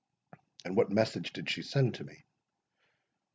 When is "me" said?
2.03-2.25